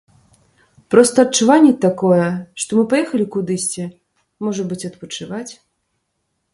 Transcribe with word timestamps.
Проста 0.93 1.25
адчуванне 1.27 1.73
такое, 1.85 2.25
што 2.63 2.71
мы 2.79 2.83
паехалі 2.95 3.25
кудысьці, 3.37 3.85
можа 4.49 4.61
быць, 4.73 4.85
адпачываць. 4.95 5.49